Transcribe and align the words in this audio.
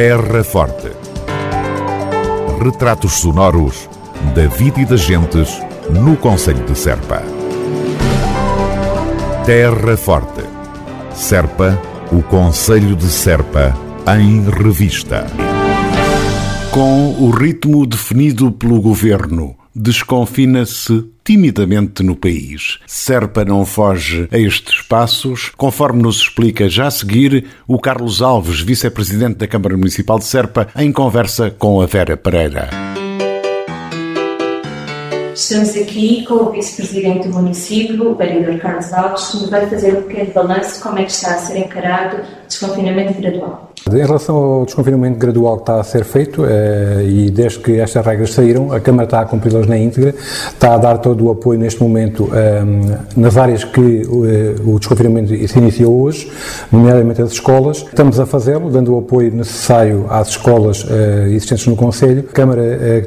Terra 0.00 0.44
Forte. 0.44 0.92
Retratos 2.62 3.14
sonoros 3.14 3.90
da 4.32 4.46
vida 4.46 4.80
e 4.80 4.84
das 4.84 5.00
gentes 5.00 5.60
no 5.90 6.16
Conselho 6.16 6.64
de 6.64 6.78
Serpa. 6.78 7.20
Terra 9.44 9.96
Forte. 9.96 10.44
Serpa, 11.12 11.76
o 12.12 12.22
Conselho 12.22 12.94
de 12.94 13.08
Serpa, 13.08 13.76
em 14.16 14.48
revista. 14.48 15.26
Com 16.70 17.16
o 17.18 17.30
ritmo 17.30 17.84
definido 17.84 18.52
pelo 18.52 18.80
governo, 18.80 19.56
desconfina-se 19.78 21.04
timidamente 21.22 22.02
no 22.02 22.16
país. 22.16 22.78
Serpa 22.86 23.44
não 23.44 23.64
foge 23.64 24.28
a 24.32 24.38
estes 24.38 24.82
passos, 24.82 25.52
conforme 25.56 26.02
nos 26.02 26.22
explica 26.22 26.68
já 26.68 26.88
a 26.88 26.90
seguir 26.90 27.46
o 27.66 27.78
Carlos 27.78 28.20
Alves, 28.20 28.60
vice-presidente 28.60 29.36
da 29.36 29.46
Câmara 29.46 29.76
Municipal 29.76 30.18
de 30.18 30.24
Serpa, 30.24 30.66
em 30.76 30.90
conversa 30.90 31.50
com 31.50 31.80
a 31.80 31.86
Vera 31.86 32.16
Pereira. 32.16 32.68
Estamos 35.32 35.76
aqui 35.76 36.24
com 36.26 36.34
o 36.34 36.50
vice-presidente 36.50 37.28
do 37.28 37.34
município, 37.34 38.10
o 38.10 38.16
vereador 38.16 38.58
Carlos 38.58 38.92
Alves, 38.92 39.28
que 39.28 39.36
nos 39.36 39.50
vai 39.50 39.70
fazer 39.70 39.96
um 39.96 40.02
pequeno 40.02 40.32
balanço 40.32 40.74
de 40.74 40.82
como 40.82 40.98
é 40.98 41.04
que 41.04 41.12
está 41.12 41.34
a 41.34 41.38
ser 41.38 41.58
encarado 41.58 42.16
desconfinamento 42.48 43.20
gradual. 43.20 43.68
Em 43.86 44.04
relação 44.04 44.36
ao 44.36 44.64
desconfinamento 44.66 45.18
gradual 45.18 45.56
que 45.56 45.62
está 45.62 45.80
a 45.80 45.84
ser 45.84 46.04
feito, 46.04 46.44
eh, 46.44 47.06
e 47.08 47.30
desde 47.30 47.58
que 47.60 47.80
estas 47.80 48.04
regras 48.04 48.34
saíram, 48.34 48.70
a 48.70 48.80
Câmara 48.80 49.04
está 49.04 49.20
a 49.20 49.24
cumpri-las 49.24 49.66
na 49.66 49.78
íntegra, 49.78 50.14
está 50.52 50.74
a 50.74 50.78
dar 50.78 50.98
todo 50.98 51.24
o 51.24 51.30
apoio 51.30 51.58
neste 51.58 51.82
momento 51.82 52.28
eh, 52.34 52.62
nas 53.16 53.36
áreas 53.38 53.64
que 53.64 54.02
eh, 54.02 54.56
o 54.66 54.78
desconfinamento 54.78 55.28
se 55.48 55.58
iniciou 55.58 56.02
hoje, 56.02 56.30
nomeadamente 56.70 57.22
as 57.22 57.32
escolas. 57.32 57.78
Estamos 57.78 58.20
a 58.20 58.26
fazê-lo, 58.26 58.68
dando 58.70 58.94
o 58.94 58.98
apoio 58.98 59.32
necessário 59.32 60.04
às 60.10 60.28
escolas 60.28 60.84
existentes 61.26 61.66
no 61.66 61.76
Conselho. 61.76 62.24
A 62.28 62.32
Câmara 62.32 62.62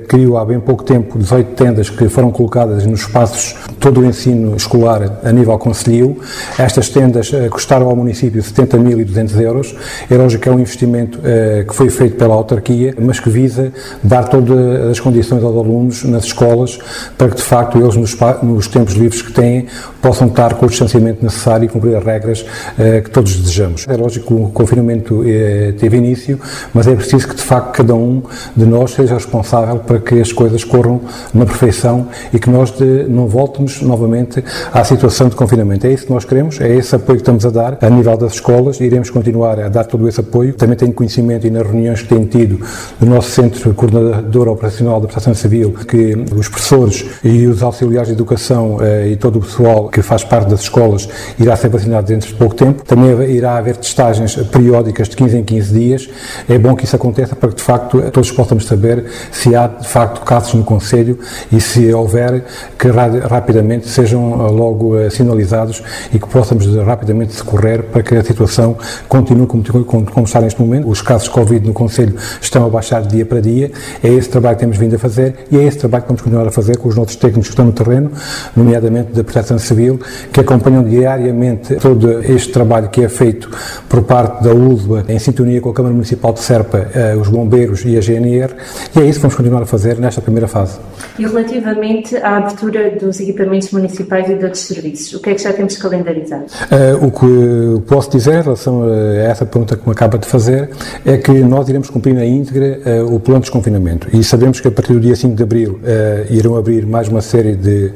criou 0.07 0.37
há 0.37 0.45
bem 0.45 0.59
pouco 0.59 0.83
tempo 0.83 1.17
18 1.17 1.53
tendas 1.53 1.89
que 1.89 2.09
foram 2.09 2.31
colocadas 2.31 2.85
nos 2.85 3.01
espaços 3.01 3.55
todo 3.79 4.01
o 4.01 4.05
ensino 4.05 4.55
escolar 4.55 5.19
a 5.23 5.31
nível 5.31 5.57
concelhio. 5.59 6.17
Estas 6.57 6.89
tendas 6.89 7.31
custaram 7.49 7.87
ao 7.87 7.95
município 7.95 8.41
70.200 8.41 9.30
euros. 9.39 9.75
É 10.09 10.37
que 10.37 10.49
é 10.49 10.51
um 10.51 10.59
investimento 10.59 11.19
uh, 11.19 11.67
que 11.67 11.75
foi 11.75 11.89
feito 11.89 12.15
pela 12.15 12.33
autarquia, 12.33 12.93
mas 12.99 13.19
que 13.19 13.29
visa 13.29 13.71
dar 14.03 14.23
todas 14.23 14.89
as 14.89 14.99
condições 14.99 15.43
aos 15.43 15.55
alunos 15.55 16.03
nas 16.03 16.25
escolas 16.25 16.79
para 17.17 17.29
que, 17.29 17.35
de 17.35 17.43
facto, 17.43 17.77
eles, 17.77 17.95
nos, 17.95 18.17
nos 18.43 18.67
tempos 18.67 18.93
livres 18.93 19.21
que 19.21 19.31
têm, 19.31 19.67
possam 20.01 20.27
estar 20.27 20.55
com 20.55 20.65
o 20.65 20.69
distanciamento 20.69 21.23
necessário 21.23 21.65
e 21.65 21.67
cumprir 21.67 21.95
as 21.95 22.03
regras 22.03 22.41
uh, 22.41 23.03
que 23.03 23.09
todos 23.09 23.35
desejamos. 23.35 23.85
É 23.87 23.95
lógico 23.95 24.27
que 24.27 24.33
o 24.33 24.47
confinamento 24.49 25.21
uh, 25.21 25.73
teve 25.79 25.97
início, 25.97 26.39
mas 26.73 26.87
é 26.87 26.95
preciso 26.95 27.27
que, 27.27 27.35
de 27.35 27.41
facto, 27.41 27.71
cada 27.77 27.95
um 27.95 28.21
de 28.55 28.65
nós 28.65 28.91
seja 28.91 29.15
responsável 29.15 29.77
para 29.77 29.99
que 29.99 30.19
as 30.19 30.31
coisas 30.31 30.63
corram 30.63 31.01
na 31.33 31.45
perfeição 31.45 32.07
e 32.33 32.39
que 32.39 32.49
nós 32.49 32.71
de, 32.71 33.05
não 33.07 33.27
voltemos 33.27 33.81
novamente 33.81 34.43
à 34.73 34.83
situação 34.83 35.29
de 35.29 35.35
confinamento. 35.35 35.87
É 35.87 35.91
isso 35.91 36.05
que 36.05 36.13
nós 36.13 36.25
queremos, 36.25 36.59
é 36.59 36.73
esse 36.75 36.95
apoio 36.95 37.17
que 37.17 37.23
estamos 37.23 37.45
a 37.45 37.49
dar 37.49 37.77
a 37.81 37.89
nível 37.89 38.17
das 38.17 38.33
escolas, 38.33 38.79
iremos 38.79 39.09
continuar 39.09 39.20
a 39.65 39.69
dar 39.69 39.85
todo 39.85 40.07
esse 40.07 40.19
apoio 40.19 40.53
também 40.53 40.75
tenho 40.75 40.93
conhecimento 40.93 41.45
e 41.47 41.49
nas 41.49 41.65
reuniões 41.65 42.01
que 42.01 42.09
tenho 42.09 42.25
tido 42.25 42.65
do 42.99 43.05
nosso 43.05 43.31
Centro 43.31 43.73
Coordenador 43.73 44.47
Operacional 44.47 44.99
da 44.99 45.07
Proteção 45.07 45.33
Civil 45.33 45.73
que 45.87 46.15
os 46.35 46.49
professores 46.49 47.05
e 47.23 47.47
os 47.47 47.61
auxiliares 47.61 48.07
de 48.07 48.13
educação 48.13 48.77
eh, 48.81 49.09
e 49.09 49.15
todo 49.15 49.39
o 49.39 49.41
pessoal 49.41 49.89
que 49.89 50.01
faz 50.01 50.23
parte 50.23 50.49
das 50.49 50.61
escolas 50.61 51.07
irá 51.39 51.55
ser 51.55 51.69
vacinado 51.69 52.07
dentro 52.07 52.29
de 52.29 52.35
pouco 52.35 52.55
tempo. 52.55 52.83
Também 52.83 53.11
irá 53.31 53.57
haver 53.57 53.77
testagens 53.77 54.35
periódicas 54.35 55.09
de 55.09 55.15
15 55.15 55.37
em 55.37 55.43
15 55.43 55.73
dias. 55.73 56.09
É 56.47 56.57
bom 56.57 56.75
que 56.75 56.85
isso 56.85 56.95
aconteça 56.95 57.35
para 57.35 57.49
que, 57.49 57.55
de 57.55 57.63
facto, 57.63 58.01
todos 58.11 58.31
possamos 58.31 58.65
saber 58.65 59.05
se 59.31 59.55
há, 59.55 59.67
de 59.67 59.87
facto, 59.87 60.21
casos 60.21 60.53
no 60.53 60.63
Conselho 60.63 61.19
e 61.51 61.59
se 61.59 61.93
houver, 61.93 62.43
que 62.77 62.87
rapidamente 62.89 63.87
sejam 63.87 64.47
eh, 64.47 64.51
logo 64.51 64.97
eh, 64.97 65.09
sinalizados 65.09 65.83
e 66.13 66.19
que 66.19 66.27
possamos 66.27 66.65
rapidamente 66.77 67.35
decorrer 67.35 67.83
para 67.83 68.03
que 68.03 68.15
a 68.15 68.23
situação 68.23 68.77
continue 69.11 69.45
como, 69.45 69.61
como, 69.83 70.09
como 70.09 70.25
está 70.25 70.39
neste 70.39 70.61
momento. 70.61 70.89
Os 70.89 71.01
casos 71.01 71.23
de 71.23 71.31
Covid 71.31 71.67
no 71.67 71.73
Conselho 71.73 72.15
estão 72.39 72.65
a 72.65 72.69
baixar 72.69 73.01
de 73.01 73.09
dia 73.09 73.25
para 73.25 73.41
dia. 73.41 73.69
É 74.01 74.07
esse 74.07 74.29
trabalho 74.29 74.55
que 74.55 74.61
temos 74.61 74.77
vindo 74.77 74.95
a 74.95 74.99
fazer 74.99 75.47
e 75.51 75.57
é 75.57 75.63
esse 75.63 75.79
trabalho 75.79 76.03
que 76.03 76.07
vamos 76.07 76.21
continuar 76.21 76.47
a 76.47 76.51
fazer 76.51 76.77
com 76.77 76.87
os 76.87 76.95
nossos 76.95 77.17
técnicos 77.17 77.49
que 77.49 77.51
estão 77.51 77.65
no 77.65 77.73
terreno, 77.73 78.09
nomeadamente 78.55 79.11
da 79.11 79.21
Proteção 79.21 79.59
Civil, 79.59 79.99
que 80.31 80.39
acompanham 80.39 80.81
diariamente 80.81 81.75
todo 81.75 82.23
este 82.23 82.53
trabalho 82.53 82.87
que 82.87 83.03
é 83.03 83.09
feito 83.09 83.49
por 83.89 84.01
parte 84.03 84.45
da 84.45 84.53
ULBA, 84.53 85.03
em 85.09 85.19
sintonia 85.19 85.59
com 85.59 85.69
a 85.69 85.73
Câmara 85.73 85.93
Municipal 85.93 86.31
de 86.31 86.39
Serpa, 86.39 86.87
eh, 86.95 87.13
os 87.17 87.27
bombeiros 87.27 87.83
e 87.83 87.97
a 87.97 88.01
GNR, 88.01 88.53
e 88.95 88.99
é 88.99 89.03
isso 89.03 89.19
que 89.19 89.23
vamos 89.23 89.35
continuar 89.35 89.63
a 89.63 89.65
fazer 89.65 89.97
nesta 89.97 90.21
primeira 90.21 90.47
fase. 90.47 90.79
E 91.19 91.25
relativamente 91.25 92.15
à 92.17 92.37
abertura 92.37 92.91
dos 92.91 93.19
equipamentos 93.19 93.71
municipais 93.71 94.29
e 94.29 94.35
de 94.35 94.43
outros 94.43 94.63
serviços, 94.63 95.13
o 95.13 95.19
que 95.19 95.29
é 95.29 95.35
que 95.35 95.43
já 95.43 95.53
temos 95.53 95.75
calendarizado? 95.77 96.45
Uh, 96.45 97.05
o 97.05 97.11
que 97.11 97.81
posso 97.87 98.09
dizer 98.11 98.39
em 98.39 98.41
relação 98.41 98.83
a 98.83 99.23
essa 99.23 99.45
pergunta 99.45 99.75
que 99.75 99.85
me 99.85 99.91
acaba 99.91 100.17
de 100.17 100.27
fazer 100.27 100.69
é 101.05 101.17
que 101.17 101.31
nós 101.31 101.67
iremos 101.69 101.89
cumprir 101.89 102.13
na 102.13 102.25
íntegra 102.25 102.79
uh, 103.03 103.15
o 103.15 103.19
plano 103.19 103.41
de 103.41 103.45
desconfinamento 103.45 104.07
e 104.13 104.23
sabemos 104.23 104.59
que 104.59 104.67
a 104.67 104.71
partir 104.71 104.93
do 104.93 104.99
dia 104.99 105.15
5 105.15 105.35
de 105.35 105.43
abril 105.43 105.79
uh, 105.83 106.33
irão 106.33 106.55
abrir 106.55 106.85
mais 106.85 107.07
uma 107.07 107.21
série 107.21 107.55
de 107.55 107.91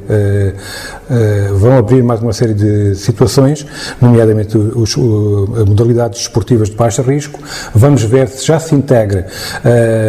vão 1.53 1.77
abrir 1.77 2.03
mais 2.03 2.21
uma 2.21 2.33
série 2.33 2.53
de 2.53 2.95
situações, 2.95 3.65
nomeadamente 4.01 4.57
os, 4.57 4.95
modalidades 4.95 6.19
desportivas 6.19 6.69
de 6.69 6.75
baixo 6.75 7.01
risco. 7.01 7.39
Vamos 7.73 8.03
ver 8.03 8.27
se 8.27 8.45
já 8.45 8.59
se 8.59 8.73
integra 8.73 9.27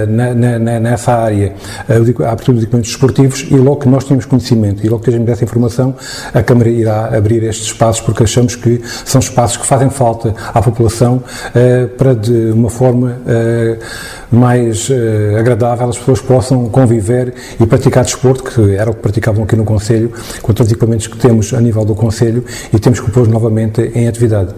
na, 0.09 0.35
na, 0.35 0.81
nessa 0.81 1.13
área 1.13 1.53
a 1.89 2.33
abertura 2.33 2.59
de 2.59 2.65
equipamentos 2.65 2.86
desportivos 2.87 3.47
e 3.51 3.57
logo 3.57 3.77
que 3.77 3.89
nós 3.89 4.05
temos 4.05 4.25
conhecimento 4.25 4.85
e 4.85 4.89
logo 4.89 5.03
que 5.03 5.11
temos 5.11 5.29
essa 5.29 5.45
informação, 5.45 5.95
a 6.33 6.43
Câmara 6.43 6.69
irá 6.69 7.17
abrir 7.17 7.43
estes 7.43 7.67
espaços 7.67 8.01
porque 8.01 8.25
achamos 8.25 8.57
que 8.57 8.81
são 9.05 9.21
espaços 9.21 9.57
que 9.57 9.67
fazem 9.67 9.91
falta 9.91 10.35
à 10.53 10.63
população 10.63 11.17
uh, 11.17 11.89
para 11.97 12.15
de 12.15 12.51
uma 12.51 12.71
forma 12.71 13.19
uh, 13.27 14.37
mais 14.37 14.89
uh, 14.89 15.39
agradável 15.39 15.89
as 15.89 15.99
pessoas 15.99 16.21
possam 16.21 16.69
conviver 16.69 17.35
e 17.61 17.67
praticar 17.67 18.05
desporto, 18.05 18.45
que 18.45 18.75
era 18.75 18.91
o 18.91 18.95
que 18.95 19.01
praticavam 19.01 19.45
aqui 19.45 19.57
no 19.57 19.65
Conselho, 19.65 20.13
com 20.43 20.53
todos 20.53 20.67
os 20.67 20.73
equipamentos 20.73 21.07
que 21.07 21.17
temos 21.17 21.53
a 21.53 21.61
nível 21.61 21.85
do 21.85 21.95
Conselho 21.95 22.45
e 22.73 22.79
temos 22.79 23.01
que 23.01 23.11
pôr 23.11 23.29
novamente 23.29 23.81
em 23.95 24.09
atividade. 24.09 24.55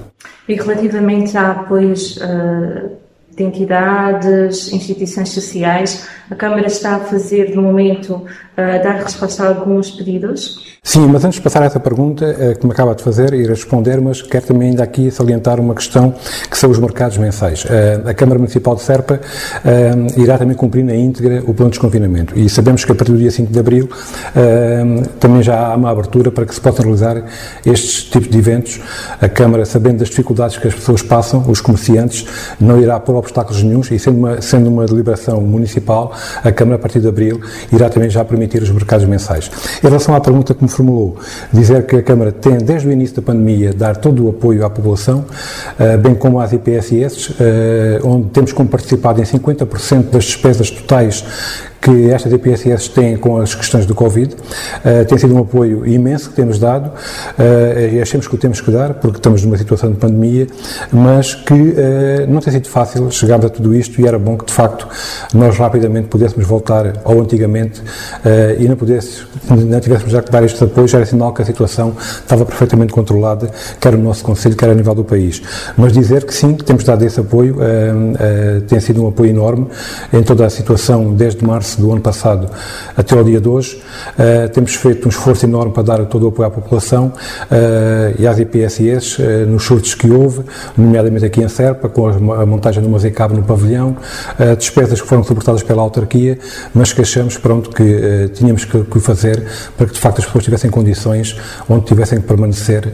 E 0.48 0.54
relativamente 0.54 1.36
a 1.36 1.50
apoios 1.52 2.18
de 3.38 3.44
entidades, 3.44 4.72
instituições 4.72 5.30
sociais, 5.30 6.06
a 6.30 6.34
Câmara 6.34 6.66
está 6.66 6.96
a 6.96 7.00
fazer, 7.00 7.54
no 7.54 7.62
momento, 7.62 8.24
dar 8.56 9.02
resposta 9.02 9.44
a 9.44 9.48
alguns 9.48 9.90
pedidos? 9.92 10.78
Sim, 10.82 11.06
mas 11.06 11.22
antes 11.22 11.36
de 11.36 11.42
passar 11.42 11.62
a 11.62 11.66
essa 11.66 11.78
pergunta 11.78 12.24
eh, 12.24 12.54
que 12.54 12.64
me 12.64 12.72
acaba 12.72 12.94
de 12.94 13.02
fazer 13.02 13.34
e 13.34 13.46
responder, 13.46 14.00
mas 14.00 14.22
quero 14.22 14.46
também 14.46 14.70
ainda 14.70 14.82
aqui 14.82 15.10
salientar 15.10 15.60
uma 15.60 15.74
questão 15.74 16.14
que 16.50 16.56
são 16.56 16.70
os 16.70 16.78
mercados 16.78 17.18
mensais. 17.18 17.66
Eh, 17.68 18.00
a 18.06 18.14
Câmara 18.14 18.38
Municipal 18.38 18.74
de 18.74 18.80
Serpa 18.80 19.20
eh, 19.64 19.92
irá 20.16 20.38
também 20.38 20.56
cumprir 20.56 20.82
na 20.82 20.94
íntegra 20.94 21.42
o 21.46 21.52
plano 21.52 21.70
de 21.70 21.78
desconfinamento 21.78 22.38
e 22.38 22.48
sabemos 22.48 22.86
que 22.86 22.92
a 22.92 22.94
partir 22.94 23.12
do 23.12 23.18
dia 23.18 23.30
5 23.30 23.52
de 23.52 23.58
abril 23.58 23.88
também 25.20 25.42
já 25.42 25.66
há 25.66 25.76
uma 25.76 25.90
abertura 25.90 26.30
para 26.30 26.46
que 26.46 26.54
se 26.54 26.60
possam 26.60 26.84
realizar 26.84 27.22
estes 27.66 28.04
tipos 28.04 28.28
de 28.28 28.38
eventos. 28.38 28.80
A 29.20 29.28
Câmara, 29.28 29.64
sabendo 29.64 29.98
das 29.98 30.08
dificuldades 30.08 30.56
que 30.56 30.68
as 30.68 30.74
pessoas 30.74 31.02
passam, 31.02 31.44
os 31.48 31.60
comerciantes, 31.60 32.24
não 32.58 32.80
irá 32.80 32.98
pôr 32.98 33.16
obstáculos 33.28 33.62
nenhums 33.62 33.90
e 33.90 33.98
sendo 33.98 34.18
uma, 34.18 34.40
sendo 34.40 34.68
uma 34.68 34.86
deliberação 34.86 35.40
municipal, 35.40 36.12
a 36.42 36.50
Câmara 36.50 36.76
a 36.76 36.78
partir 36.78 37.00
de 37.00 37.08
abril 37.08 37.40
irá 37.72 37.88
também 37.88 38.10
já 38.10 38.24
permitir 38.24 38.62
os 38.62 38.70
mercados 38.70 39.06
mensais. 39.06 39.50
Em 39.82 39.86
relação 39.86 40.14
à 40.14 40.20
pergunta 40.20 40.54
que 40.54 40.62
me 40.62 40.68
formulou, 40.68 41.16
dizer 41.52 41.86
que 41.86 41.96
a 41.96 42.02
Câmara 42.02 42.32
tem, 42.32 42.58
desde 42.58 42.88
o 42.88 42.92
início 42.92 43.16
da 43.16 43.22
pandemia, 43.22 43.72
dar 43.72 43.96
todo 43.96 44.26
o 44.26 44.30
apoio 44.30 44.64
à 44.64 44.70
população, 44.70 45.24
eh, 45.78 45.96
bem 45.96 46.14
como 46.14 46.40
às 46.40 46.52
IPSS, 46.52 47.34
eh, 47.40 48.00
onde 48.02 48.30
temos 48.30 48.52
como 48.52 48.68
participado 48.68 49.20
em 49.20 49.24
50% 49.24 50.10
das 50.10 50.24
despesas 50.24 50.70
totais 50.70 51.24
que 51.80 52.10
estas 52.10 52.32
DPSS 52.32 52.90
têm 52.90 53.16
com 53.16 53.38
as 53.38 53.54
questões 53.54 53.86
do 53.86 53.94
Covid. 53.94 54.34
Uh, 54.34 55.04
tem 55.06 55.18
sido 55.18 55.34
um 55.34 55.38
apoio 55.38 55.86
imenso 55.86 56.30
que 56.30 56.36
temos 56.36 56.58
dado 56.58 56.88
uh, 56.88 57.94
e 57.94 58.00
achamos 58.00 58.26
que 58.26 58.34
o 58.34 58.38
temos 58.38 58.60
que 58.60 58.70
dar, 58.70 58.94
porque 58.94 59.18
estamos 59.18 59.44
numa 59.44 59.56
situação 59.56 59.90
de 59.90 59.96
pandemia, 59.96 60.46
mas 60.92 61.34
que 61.34 61.54
uh, 61.54 61.76
não 62.28 62.40
tem 62.40 62.52
sido 62.52 62.68
fácil 62.68 63.10
chegarmos 63.10 63.46
a 63.46 63.48
tudo 63.48 63.74
isto 63.74 64.00
e 64.00 64.06
era 64.06 64.18
bom 64.18 64.36
que, 64.36 64.46
de 64.46 64.52
facto, 64.52 64.88
nós 65.32 65.56
rapidamente 65.56 66.08
pudéssemos 66.08 66.46
voltar 66.46 67.00
ao 67.04 67.20
antigamente 67.20 67.82
e 68.58 68.66
não, 68.68 68.76
pudesse, 68.76 69.22
não 69.48 69.80
tivéssemos 69.80 70.12
já 70.12 70.22
que 70.22 70.30
dar 70.30 70.42
estes 70.42 70.60
apoios, 70.62 70.92
era 70.94 71.04
sinal 71.04 71.32
que 71.32 71.42
a 71.42 71.44
situação 71.44 71.94
estava 71.98 72.44
perfeitamente 72.44 72.92
controlada, 72.92 73.50
quer 73.80 73.92
no 73.92 74.02
nosso 74.02 74.24
Conselho, 74.24 74.56
quer 74.56 74.70
a 74.70 74.74
nível 74.74 74.94
do 74.94 75.04
país. 75.04 75.42
Mas 75.76 75.92
dizer 75.92 76.24
que 76.24 76.34
sim, 76.34 76.54
que 76.54 76.64
temos 76.64 76.84
dado 76.84 77.04
esse 77.04 77.20
apoio, 77.20 77.56
tem 78.66 78.80
sido 78.80 79.04
um 79.04 79.08
apoio 79.08 79.30
enorme 79.30 79.68
em 80.12 80.22
toda 80.22 80.46
a 80.46 80.50
situação 80.50 81.12
desde 81.12 81.44
março 81.44 81.67
março 81.68 81.80
do 81.80 81.92
ano 81.92 82.00
passado 82.00 82.48
até 82.96 83.14
ao 83.16 83.22
dia 83.22 83.40
de 83.40 83.48
hoje. 83.48 83.82
Uh, 84.18 84.48
temos 84.50 84.74
feito 84.74 85.06
um 85.06 85.08
esforço 85.08 85.44
enorme 85.44 85.72
para 85.72 85.82
dar 85.82 86.06
todo 86.06 86.24
o 86.24 86.28
apoio 86.28 86.48
à 86.48 86.50
população 86.50 87.06
uh, 87.06 88.14
e 88.18 88.26
às 88.26 88.38
IPSS 88.38 89.20
uh, 89.20 89.46
nos 89.46 89.64
surtos 89.64 89.94
que 89.94 90.10
houve, 90.10 90.42
nomeadamente 90.76 91.26
aqui 91.26 91.42
em 91.42 91.48
Serpa, 91.48 91.88
com 91.88 92.06
a 92.32 92.46
montagem 92.46 92.82
de 92.82 92.88
uma 92.88 92.98
ZCAB 92.98 93.34
no 93.34 93.42
pavilhão, 93.42 93.96
despesas 94.56 95.00
que 95.00 95.06
foram 95.06 95.22
suportadas 95.24 95.62
pela 95.62 95.82
autarquia, 95.82 96.38
mas 96.72 96.92
que 96.92 97.02
achamos 97.02 97.36
pronto, 97.36 97.70
que 97.70 98.30
tínhamos 98.34 98.64
que, 98.64 98.82
que 98.84 99.00
fazer 99.00 99.44
para 99.76 99.86
que 99.86 99.92
de 99.92 99.98
facto 99.98 100.18
as 100.18 100.26
pessoas 100.26 100.44
tivessem 100.44 100.70
condições 100.70 101.36
onde 101.68 101.84
tivessem 101.84 102.20
que 102.20 102.26
permanecer 102.26 102.92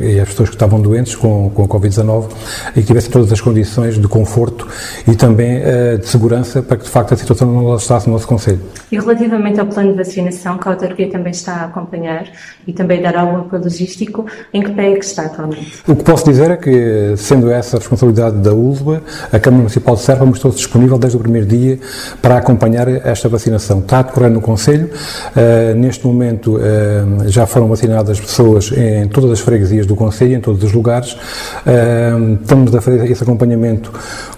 e 0.00 0.20
as 0.20 0.28
pessoas 0.28 0.50
que 0.50 0.56
estavam 0.56 0.80
doentes 0.80 1.14
com, 1.14 1.50
com 1.50 1.64
a 1.64 1.68
Covid-19 1.68 2.28
e 2.76 2.80
que 2.80 2.86
tivessem 2.86 3.10
todas 3.10 3.32
as 3.32 3.40
condições 3.40 3.98
de 3.98 4.08
conforto 4.08 4.66
e 5.06 5.14
também 5.14 5.60
de 5.98 6.06
segurança 6.06 6.62
para 6.62 6.76
que 6.76 6.84
de 6.84 6.90
facto 6.90 7.14
a 7.14 7.16
situação 7.16 7.50
não 7.50 7.63
alastrasse 7.70 8.06
no 8.06 8.14
nosso 8.14 8.26
Conselho. 8.26 8.60
E 8.90 8.98
relativamente 8.98 9.60
ao 9.60 9.66
plano 9.66 9.92
de 9.92 9.98
vacinação, 9.98 10.58
que 10.58 10.68
a 10.68 10.72
autarquia 10.72 11.10
também 11.10 11.32
está 11.32 11.54
a 11.54 11.64
acompanhar 11.64 12.26
e 12.66 12.72
também 12.72 13.02
dar 13.02 13.16
algum 13.16 13.38
apoio 13.38 13.62
logístico, 13.62 14.26
em 14.52 14.62
que 14.62 14.70
pé 14.72 14.92
é 14.92 14.94
que 14.96 15.04
está 15.04 15.26
atualmente? 15.26 15.82
O 15.86 15.96
que 15.96 16.04
posso 16.04 16.24
dizer 16.24 16.50
é 16.50 16.56
que, 16.56 17.14
sendo 17.16 17.50
essa 17.50 17.76
a 17.76 17.80
responsabilidade 17.80 18.36
da 18.38 18.52
ULBA, 18.52 19.02
a 19.32 19.38
Câmara 19.38 19.62
Municipal 19.62 19.94
de 19.94 20.02
Serra 20.02 20.24
mostrou-se 20.24 20.58
disponível 20.58 20.98
desde 20.98 21.16
o 21.16 21.20
primeiro 21.20 21.46
dia 21.46 21.78
para 22.20 22.38
acompanhar 22.38 22.88
esta 22.88 23.28
vacinação. 23.28 23.80
Está 23.80 24.00
a 24.00 24.02
decorrer 24.02 24.30
no 24.30 24.40
Conselho, 24.40 24.90
uh, 24.90 25.74
neste 25.74 26.06
momento 26.06 26.56
uh, 26.56 27.28
já 27.28 27.46
foram 27.46 27.68
vacinadas 27.68 28.20
pessoas 28.20 28.72
em 28.72 29.08
todas 29.08 29.30
as 29.30 29.40
freguesias 29.40 29.86
do 29.86 29.96
Conselho, 29.96 30.34
em 30.34 30.40
todos 30.40 30.62
os 30.62 30.72
lugares. 30.72 31.12
Uh, 31.12 32.38
estamos 32.40 32.74
a 32.74 32.80
fazer 32.80 33.10
esse 33.10 33.22
acompanhamento 33.22 33.92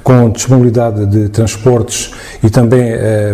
com 0.06 0.30
disponibilidade 0.30 1.04
de 1.04 1.28
transportes 1.28 2.12
e 2.40 2.48
também 2.48 2.92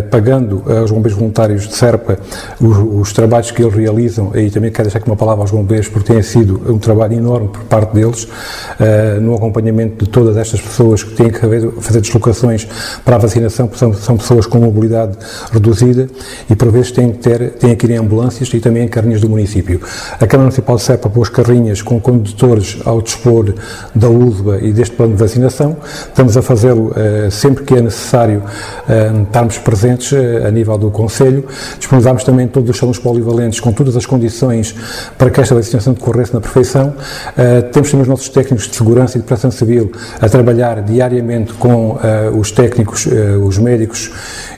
pagando 0.09 0.63
aos 0.67 0.89
bombeiros 0.89 1.15
voluntários 1.15 1.67
de 1.67 1.75
Serpa 1.75 2.17
os, 2.59 2.77
os, 3.01 3.13
trabalhos 3.13 3.51
que 3.51 3.61
eles 3.61 3.75
realizam, 3.75 4.31
e 4.35 4.49
também 4.49 4.71
quero 4.71 4.85
deixar 4.85 4.97
aqui 4.97 5.07
uma 5.07 5.15
palavra 5.15 5.43
aos 5.43 5.51
bombeiros, 5.51 5.87
porque 5.87 6.11
tem 6.11 6.23
sido 6.23 6.59
um 6.67 6.79
trabalho 6.79 7.13
enorme 7.13 7.49
por 7.49 7.61
parte 7.65 7.93
deles, 7.93 8.23
uh, 8.23 9.21
no 9.21 9.35
acompanhamento 9.35 10.03
de 10.03 10.09
todas 10.09 10.35
estas 10.35 10.59
pessoas 10.61 11.03
que 11.03 11.13
têm 11.13 11.29
que 11.29 11.39
fazer 11.79 12.01
deslocações 12.01 12.67
para 13.05 13.17
a 13.17 13.19
vacinação, 13.19 13.67
porque 13.67 13.79
são, 13.79 13.93
são 13.93 14.17
pessoas 14.17 14.47
com 14.47 14.57
mobilidade 14.57 15.15
reduzida 15.51 16.07
e 16.49 16.55
por 16.55 16.71
vezes 16.71 16.91
têm 16.91 17.11
que, 17.11 17.19
ter, 17.19 17.51
têm 17.51 17.75
que 17.75 17.85
ir 17.85 17.91
em 17.91 17.97
ambulâncias 17.97 18.51
e 18.51 18.59
também 18.59 18.85
em 18.85 18.87
carrinhas 18.87 19.21
do 19.21 19.29
município. 19.29 19.79
A 20.13 20.25
Câmara 20.25 20.45
Municipal 20.45 20.77
de 20.77 20.81
Serpa 20.81 21.07
pôs 21.07 21.29
carrinhas 21.29 21.83
com 21.83 21.99
condutores 21.99 22.79
ao 22.83 22.99
dispor 22.99 23.53
da 23.93 24.09
ULBA 24.09 24.57
e 24.59 24.73
deste 24.73 24.95
plano 24.95 25.13
de 25.13 25.19
vacinação. 25.19 25.77
Estamos 26.07 26.35
a 26.35 26.41
fazê-lo 26.63 26.91
uh, 26.91 27.29
sempre 27.29 27.63
que 27.65 27.75
é 27.75 27.81
necessário 27.81 28.39
uh, 28.39 29.23
estarmos 29.23 29.57
presentes 29.57 30.13
a 30.13 30.49
nível 30.49 30.77
do 30.77 30.89
Conselho. 30.89 31.45
Disponibilizamos 31.77 32.23
também 32.23 32.47
todos 32.47 32.69
os 32.69 32.77
salões 32.77 32.97
polivalentes 32.97 33.59
com 33.59 33.73
todas 33.73 33.97
as 33.97 34.05
condições 34.05 34.73
para 35.17 35.29
que 35.29 35.41
esta 35.41 35.53
vacinação 35.53 35.93
decorresse 35.93 36.33
na 36.33 36.39
perfeição. 36.39 36.93
Temos 37.71 37.89
também 37.91 38.03
os 38.03 38.07
nossos 38.07 38.29
técnicos 38.29 38.67
de 38.67 38.75
segurança 38.75 39.17
e 39.17 39.21
de 39.21 39.27
proteção 39.27 39.51
civil 39.51 39.91
a 40.21 40.29
trabalhar 40.29 40.81
diariamente 40.81 41.53
com 41.53 41.97
os 42.37 42.51
técnicos, 42.51 43.07
os 43.45 43.57
médicos 43.57 44.11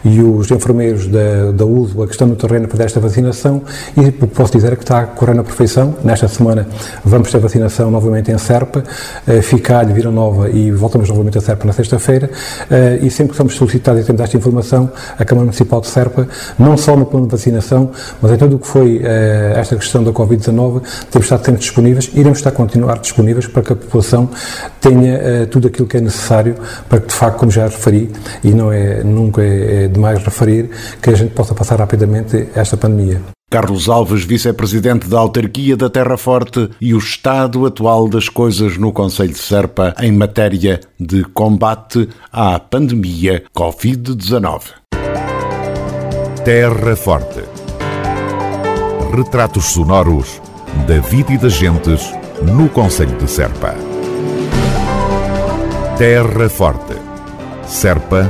e 0.05 0.21
os 0.21 0.51
enfermeiros 0.51 1.07
da, 1.07 1.51
da 1.51 1.65
ULVA 1.65 2.05
que 2.05 2.11
estão 2.11 2.27
no 2.27 2.35
terreno 2.35 2.67
para 2.67 2.85
esta 2.85 2.99
vacinação 2.99 3.63
e 3.97 4.11
posso 4.11 4.53
dizer 4.53 4.77
que 4.77 4.83
está 4.83 4.99
a 4.99 5.05
correr 5.07 5.33
na 5.33 5.43
perfeição. 5.43 5.95
Nesta 6.03 6.27
semana 6.27 6.67
vamos 7.03 7.31
ter 7.31 7.39
vacinação 7.39 7.89
novamente 7.89 8.31
em 8.31 8.37
Serpa, 8.37 8.83
uh, 9.27 9.41
Ficalho, 9.41 9.93
Vila 9.95 10.11
Nova 10.11 10.49
e 10.49 10.71
voltamos 10.71 11.09
novamente 11.09 11.39
a 11.39 11.41
Serpa 11.41 11.65
na 11.65 11.73
sexta-feira 11.73 12.29
e 13.01 13.09
sempre 13.09 13.31
que 13.31 13.37
somos 13.37 13.55
solicitados 13.55 14.01
e 14.01 14.05
temos 14.05 14.21
esta 14.21 14.37
informação, 14.37 14.91
a 15.17 15.25
Câmara 15.25 15.45
Municipal 15.45 15.81
de 15.81 15.87
Serpa, 15.87 16.27
não 16.59 16.77
só 16.77 16.95
no 16.95 17.05
plano 17.05 17.25
de 17.25 17.31
vacinação, 17.31 17.89
mas 18.21 18.31
em 18.31 18.37
tudo 18.37 18.57
o 18.57 18.59
que 18.59 18.67
foi 18.67 19.01
esta 19.55 19.75
questão 19.75 20.03
da 20.03 20.11
Covid-19, 20.11 20.81
temos 21.09 21.25
estado 21.25 21.45
sempre 21.45 21.61
disponíveis, 21.61 22.11
iremos 22.13 22.37
estar 22.39 22.49
a 22.49 22.53
continuar 22.53 22.99
disponíveis 22.99 23.47
para 23.47 23.63
que 23.63 23.73
a 23.73 23.75
população 23.75 24.29
tenha 24.79 25.47
tudo 25.49 25.67
aquilo 25.67 25.87
que 25.87 25.97
é 25.97 26.01
necessário 26.01 26.55
para 26.89 26.99
que, 26.99 27.07
de 27.07 27.13
facto, 27.13 27.39
como 27.39 27.51
já 27.51 27.65
referi, 27.65 28.11
e 28.43 28.51
não 28.51 28.71
é, 28.71 29.03
nunca 29.03 29.41
é, 29.41 29.85
é 29.85 29.87
demais 29.95 30.23
referir, 30.23 30.69
que 31.01 31.09
a 31.09 31.15
gente 31.15 31.33
possa 31.33 31.55
passar 31.55 31.79
rapidamente 31.79 32.49
esta 32.53 32.77
pandemia. 32.77 33.21
Carlos 33.49 33.87
Alves, 33.87 34.23
vice-presidente 34.23 35.07
da 35.07 35.19
autarquia 35.19 35.77
da 35.77 35.89
Terra 35.89 36.17
Forte 36.17 36.69
e 36.81 36.93
o 36.93 36.97
estado 36.97 37.65
atual 37.65 38.09
das 38.09 38.27
coisas 38.27 38.77
no 38.77 38.91
Conselho 38.91 39.31
de 39.31 39.39
Serpa 39.39 39.95
em 40.01 40.11
matéria 40.11 40.79
de 40.99 41.23
combate 41.23 42.09
à 42.31 42.59
pandemia 42.59 43.43
Covid-19. 43.55 44.61
Terra 46.43 46.95
Forte. 46.95 47.43
Retratos 49.15 49.65
sonoros 49.65 50.41
da 50.87 50.99
vida 50.99 51.31
e 51.31 51.37
das 51.37 51.53
gentes 51.53 52.11
no 52.43 52.67
Conselho 52.67 53.17
de 53.17 53.29
Serpa. 53.29 53.73
Terra 55.97 56.49
Forte. 56.49 56.93
Serpa, 57.65 58.29